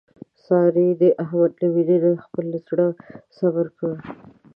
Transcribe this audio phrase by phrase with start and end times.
[0.45, 2.87] سارې د احمد له مینې نه خپل زړه
[3.37, 3.93] صبر کړ.